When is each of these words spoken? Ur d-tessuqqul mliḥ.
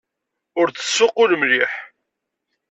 Ur 0.59 0.67
d-tessuqqul 0.69 1.31
mliḥ. 1.41 1.71